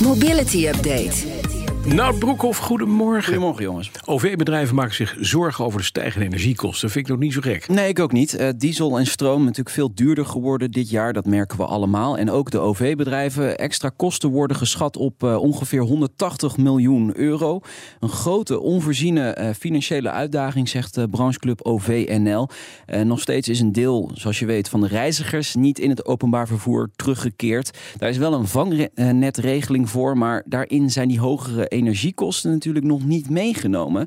[0.00, 1.57] Mobility Update.
[1.94, 3.24] Nou, Broekhoff, goedemorgen.
[3.24, 3.90] Goedemorgen, jongens.
[4.04, 6.90] OV-bedrijven maken zich zorgen over de stijgende energiekosten.
[6.90, 7.68] Vind ik nog niet zo gek.
[7.68, 8.40] Nee, ik ook niet.
[8.40, 11.12] Uh, diesel en stroom natuurlijk veel duurder geworden dit jaar.
[11.12, 12.18] Dat merken we allemaal.
[12.18, 13.58] En ook de OV-bedrijven.
[13.58, 17.60] Extra kosten worden geschat op uh, ongeveer 180 miljoen euro.
[18.00, 22.48] Een grote onvoorziene uh, financiële uitdaging, zegt brancheclub OVNL.
[23.04, 26.46] nog steeds is een deel, zoals je weet, van de reizigers niet in het openbaar
[26.46, 27.78] vervoer teruggekeerd.
[27.98, 33.30] Daar is wel een vangnetregeling voor, maar daarin zijn die hogere energiekosten natuurlijk nog niet
[33.30, 34.06] meegenomen.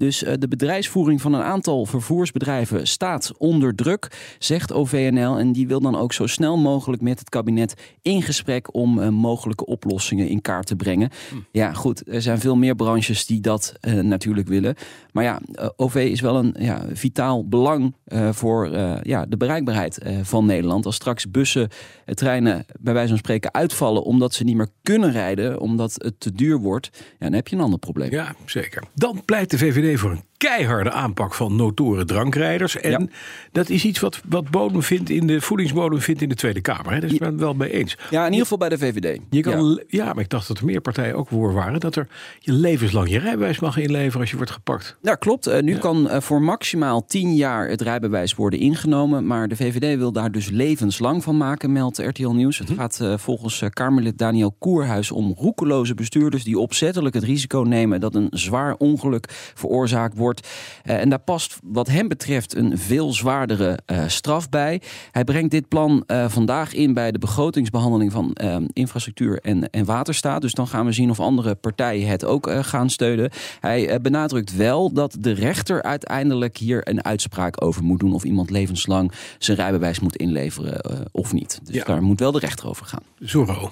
[0.00, 5.38] Dus uh, de bedrijfsvoering van een aantal vervoersbedrijven staat onder druk, zegt OVNL.
[5.38, 9.08] En die wil dan ook zo snel mogelijk met het kabinet in gesprek om uh,
[9.08, 11.10] mogelijke oplossingen in kaart te brengen.
[11.28, 11.36] Hm.
[11.52, 14.74] Ja, goed, er zijn veel meer branches die dat uh, natuurlijk willen.
[15.12, 15.40] Maar ja,
[15.76, 17.94] OV is wel een ja, vitaal belang
[18.30, 18.68] voor
[19.02, 20.86] ja, de bereikbaarheid van Nederland.
[20.86, 21.68] Als straks bussen,
[22.04, 26.32] treinen bij wijze van spreken uitvallen omdat ze niet meer kunnen rijden, omdat het te
[26.32, 28.10] duur wordt, ja, dan heb je een ander probleem.
[28.10, 28.82] Ja, zeker.
[28.94, 32.76] Dan pleit de VVD voor een keiharde aanpak van notoren drankrijders.
[32.76, 33.06] En ja.
[33.52, 36.92] dat is iets wat, wat bodem vindt in de voedingsbodem vindt in de Tweede Kamer.
[36.92, 37.00] Hè?
[37.00, 37.96] Daar is men wel mee eens.
[38.10, 39.20] Ja, in ieder geval bij de VVD.
[39.30, 40.04] Je kan, ja.
[40.04, 40.12] ja.
[40.12, 41.80] maar ik dacht dat er meer partijen ook voor waren.
[41.80, 42.06] Dat er
[42.38, 44.96] je levenslang je rijbewijs mag inleveren als je wordt gepakt.
[45.02, 45.48] Ja, klopt.
[45.48, 45.78] Uh, nu ja.
[45.78, 49.26] kan uh, voor maximaal 10 jaar het rijbewijs worden ingenomen.
[49.26, 52.58] Maar de VVD wil daar dus levenslang van maken, meldt RTL Nieuws.
[52.58, 52.76] Het -hmm.
[52.76, 58.14] gaat uh, volgens Kamerlid Daniel Koerhuis om roekeloze bestuurders die opzettelijk het risico nemen dat
[58.14, 60.29] een zwaar ongeluk veroorzaakt wordt.
[60.38, 64.80] Uh, en daar past wat hem betreft een veel zwaardere uh, straf bij.
[65.10, 68.36] Hij brengt dit plan uh, vandaag in bij de begrotingsbehandeling van
[68.72, 70.42] infrastructuur en, en waterstaat.
[70.42, 73.30] Dus dan gaan we zien of andere partijen het ook gaan steunen.
[73.60, 78.50] Hij benadrukt wel dat de rechter uiteindelijk hier een uitspraak over moet doen of iemand
[78.50, 81.60] levenslang zijn rijbewijs moet inleveren of niet.
[81.62, 81.84] Dus ja.
[81.84, 83.02] daar moet wel de rechter over gaan.
[83.18, 83.70] Zorro.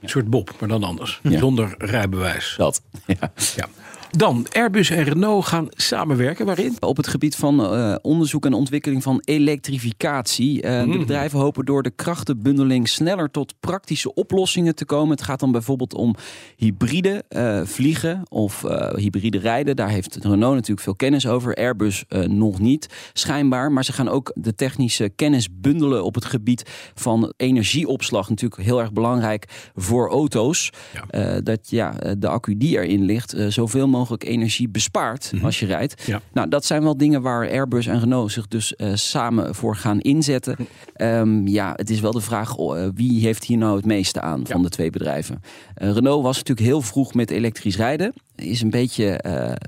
[0.00, 1.20] Een soort Bob, maar dan anders.
[1.22, 1.38] Ja.
[1.38, 2.54] Zonder rijbewijs.
[2.56, 2.82] Dat.
[3.06, 3.32] Ja.
[3.56, 3.68] ja.
[4.16, 6.46] Dan, Airbus en Renault gaan samenwerken.
[6.46, 6.76] Waarin?
[6.80, 10.62] Op het gebied van uh, onderzoek en ontwikkeling van elektrificatie.
[10.62, 10.92] Uh, mm.
[10.92, 15.10] De bedrijven hopen door de krachtenbundeling sneller tot praktische oplossingen te komen.
[15.10, 16.14] Het gaat dan bijvoorbeeld om
[16.56, 19.76] hybride uh, vliegen of hybride rijden.
[19.76, 21.54] Daar heeft Renault natuurlijk veel kennis over.
[21.54, 23.72] Airbus nog niet, schijnbaar.
[23.72, 28.28] Maar ze gaan ook de technische kennis bundelen op het gebied van energieopslag.
[28.28, 30.70] Natuurlijk heel erg belangrijk voor auto's.
[31.10, 31.40] Ja.
[31.40, 35.46] dat ja, de accu die erin ligt, zoveel mogelijk mogelijk energie bespaart mm -hmm.
[35.46, 36.02] als je rijdt.
[36.06, 36.20] Ja.
[36.32, 40.00] Nou, dat zijn wel dingen waar Airbus en Renault zich dus uh, samen voor gaan
[40.00, 40.56] inzetten.
[40.96, 44.46] Um, ja, het is wel de vraag uh, wie heeft hier nou het meeste aan
[44.46, 44.62] van ja.
[44.62, 45.42] de twee bedrijven.
[45.82, 48.12] Uh, Renault was natuurlijk heel vroeg met elektrisch rijden.
[48.34, 49.20] Is een beetje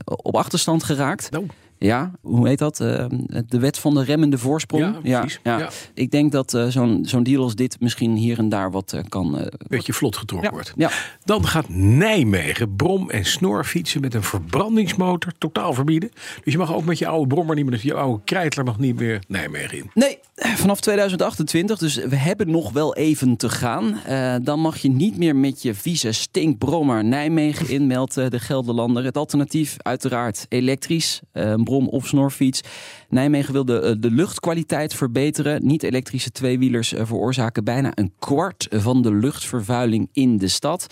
[0.05, 1.31] op achterstand geraakt.
[1.31, 1.47] Nou.
[1.83, 2.81] Ja, hoe heet dat?
[2.81, 3.05] Uh,
[3.49, 4.97] de wet van de remmende voorsprong.
[5.03, 5.41] Ja, precies.
[5.43, 5.71] Ja, ja.
[5.95, 9.01] Ik denk dat uh, zo'n zo'n deal als dit misschien hier en daar wat uh,
[9.09, 9.39] kan...
[9.39, 10.55] Een beetje vlot getrokken ja.
[10.55, 10.73] wordt.
[10.77, 10.91] Ja.
[11.25, 16.11] Dan gaat Nijmegen brom- en snorfietsen met een verbrandingsmotor totaal verbieden.
[16.45, 18.99] Dus je mag ook met je oude brommer niet meer, je oude krijtler mag niet
[18.99, 19.91] meer Nijmegen in.
[19.95, 21.79] Nee, vanaf 2028.
[21.79, 24.01] Dus we hebben nog wel even te gaan.
[24.09, 29.05] Uh, dan mag je niet meer met je vieze stinkbrommer Nijmegen in, meldt de Gelderlander.
[29.05, 31.21] Het alternatief uiteraard elektrisch.
[31.33, 32.61] een brom- of snorfiets.
[33.09, 35.67] Nijmegen wil de, de luchtkwaliteit verbeteren.
[35.67, 40.87] Niet-elektrische tweewielers veroorzaken bijna een kwart van de luchtvervuiling in de stad.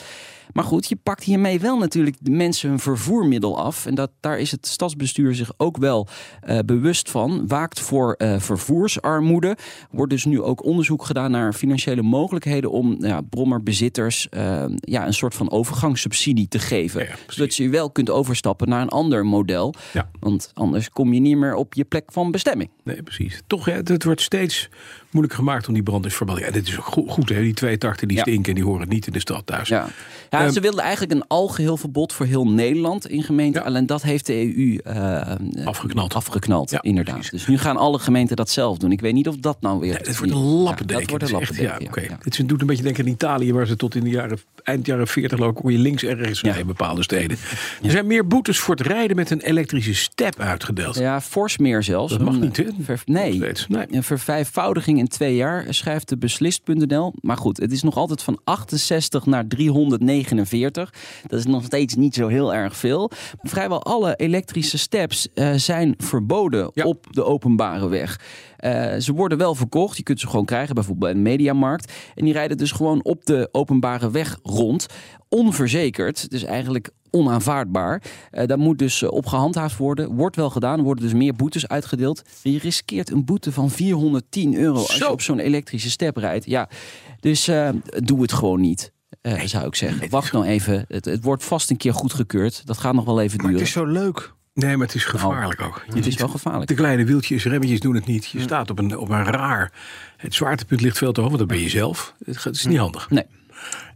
[0.53, 3.87] Maar goed, je pakt hiermee wel natuurlijk de mensen hun vervoermiddel af.
[3.87, 6.09] En dat, daar is het stadsbestuur zich ook wel
[6.49, 7.47] uh, bewust van.
[7.47, 9.40] Waakt voor uh, vervoersarmoede.
[9.91, 15.15] Wordt dus nu ook onderzoek gedaan naar financiële mogelijkheden om ja, brommerbezitters uh, ja, een
[15.15, 17.03] soort van overgangssubsidie te geven.
[17.03, 19.75] Ja, zodat je wel kunt overstappen naar een ander model.
[19.92, 20.10] Ja.
[20.21, 22.71] Want anders kom je niet meer op je plek van bestemming.
[22.84, 23.41] Nee, precies.
[23.47, 24.69] Toch, hè, het wordt steeds
[25.10, 26.45] moeilijk gemaakt om die brandweerverbanden.
[26.45, 27.41] Ja, dit is ook goed, goed hè?
[27.41, 29.69] Die twee takten die stinken en die horen niet in de stad thuis.
[29.69, 29.89] Ja.
[30.31, 33.60] Ja, um, ze wilden eigenlijk een algeheel verbod voor heel Nederland in gemeenten.
[33.60, 33.66] Ja.
[33.66, 36.15] Alleen dat heeft de EU uh, afgeknald.
[36.15, 37.15] afgeknald ja, inderdaad.
[37.15, 37.31] Precies.
[37.31, 38.93] Dus nu gaan alle gemeenten dat zelf doen.
[38.93, 39.97] Ik weet niet of of dat nou weer...
[39.97, 41.12] Het wordt een lappendeken.
[41.12, 42.18] Ja, dat wordt een Het Ja.
[42.22, 44.38] Dit doet een beetje denken aan Italië, waar ze tot in de jaren,
[44.71, 47.37] eind jaren 40 geloof ik, kon je links en rechts in bepaalde steden.
[47.83, 50.99] Er zijn meer boetes voor het rijden met een elektrische step uitgedeeld.
[50.99, 52.13] Ja, fors meer zelfs.
[52.13, 52.65] Dat mag niet, hè?
[52.83, 53.39] ver- nee.
[53.69, 53.87] Nee.
[53.91, 57.13] een vervijfvoudiging in twee jaar, schrijft de beslist.nl.
[57.21, 60.93] Maar goed, het is nog altijd van 68 naar 349.
[61.27, 63.11] Dat is nog steeds niet zo heel erg veel.
[63.43, 66.84] Vrijwel alle elektrische steps eh, zijn verboden Ja.
[66.84, 68.21] op de openbare weg.
[68.57, 69.97] Eh, ze worden wel verkocht.
[69.97, 71.93] Je kunt ze gewoon krijgen, bijvoorbeeld bij een mediamarkt.
[72.15, 74.59] En die rijden dus gewoon op de openbare weg rond.
[75.28, 76.30] Onverzekerd.
[76.30, 78.03] Dus eigenlijk onaanvaardbaar.
[78.30, 80.15] Eh, daar moet dus eh, op gehandhaafd worden.
[80.15, 80.83] Wordt wel gedaan.
[80.83, 82.22] Worden dus meer boetes uitgedeeld.
[82.42, 85.10] Je riskeert een boete van 410 euro als je Zo.
[85.10, 86.45] op zo'n elektrische step rijdt.
[86.47, 86.68] Ja,
[87.21, 87.68] dus eh,
[88.04, 88.92] doe het gewoon niet.
[89.22, 90.10] eh, zou ik zeggen.
[90.10, 90.84] Wacht nou even.
[90.89, 92.66] Het, het wordt vast een keer goedgekeurd.
[92.66, 93.59] Dat gaat nog wel even Maar duren.
[93.60, 94.33] het is zo leuk.
[94.54, 95.83] Nee, maar het is gevaarlijk ook.
[95.89, 96.68] Je Het is wel gevaarlijk.
[96.68, 98.27] De kleine wieltjes, remmetjes doen het niet.
[98.27, 99.72] Je staat op een, op een raar.
[100.16, 102.15] Het zwaartepunt ligt veel te hoog, want dan ben je zelf.
[102.24, 103.10] Het is niet handig.
[103.10, 103.24] Nee.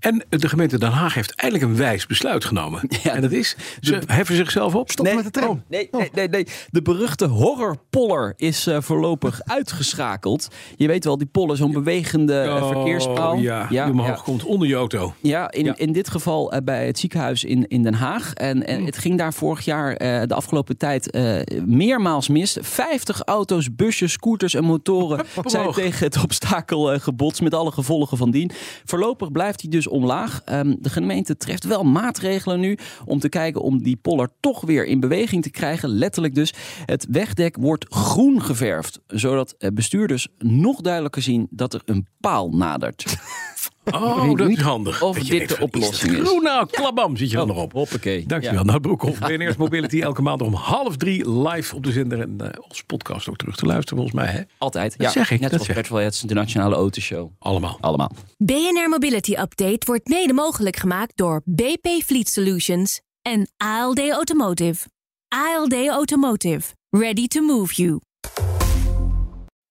[0.00, 2.81] En de gemeente Den Haag heeft eindelijk een wijs besluit genomen.
[3.02, 3.14] Ja.
[3.14, 4.90] En dat is, ze heffen zichzelf op.
[4.90, 5.62] Stop met de tram.
[5.69, 6.46] Nee, nee, nee, nee.
[6.70, 10.49] De beruchte horrorpoller is eh, voorlopig uitgeschakeld.
[10.76, 13.32] Je weet wel, die poller, zo'n bewegende eh, verkeerspaal.
[13.34, 15.14] Oh, ja, die omhoog komt onder je auto.
[15.20, 15.75] Ja, in, Ja.
[15.76, 18.32] in dit geval eh, bij het ziekenhuis in, in Den Haag.
[18.34, 22.58] En, en het ging daar vorig jaar, eh, de afgelopen tijd, eh, meermaals mis.
[22.61, 27.43] 50 auto's, busjes, scooters en motoren zijn tegen het obstakel gebotst.
[27.43, 28.50] Met alle gevolgen van dien.
[28.84, 30.42] Voorlopig blijft hij dus omlaag.
[30.44, 34.86] Ehm, de gemeente treft wel maatregelen nu om te kijken om die poller toch weer
[34.86, 35.88] in beweging te krijgen.
[35.88, 36.54] Letterlijk dus.
[36.84, 39.00] Het wegdek wordt groen geverfd.
[39.06, 43.04] Zodat eh, bestuurders nog duidelijker zien dat er een paal nadert.
[43.84, 45.02] Oh, dat niet is handig.
[45.02, 46.28] of dit denkt, de oplossing is.
[46.28, 47.72] groen nou, klabam, zit je dan erop.
[47.72, 48.26] Hoppakee.
[48.26, 48.58] Dankjewel.
[48.58, 48.64] Ja.
[48.64, 52.20] Nou, Broekhoff, BNR's Mobility elke maand om half drie live op de zender.
[52.20, 54.32] En ons podcast ook terug te luisteren volgens mij.
[54.32, 54.43] Hè?
[54.58, 54.99] Altijd.
[54.99, 55.82] Dat zeg ik, Net dat zoals zeg ik.
[55.82, 57.31] Petrolheads, de nationale autoshow.
[57.38, 57.78] Allemaal.
[57.81, 58.12] Allemaal.
[58.37, 64.87] BNR Mobility Update wordt mede mogelijk gemaakt door BP Fleet Solutions en ALD Automotive.
[65.28, 66.75] ALD Automotive.
[66.90, 68.00] Ready to move you.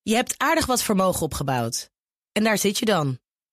[0.01, 1.89] Je hebt aardig wat vermogen opgebouwd.
[2.31, 3.17] En daar zit je dan,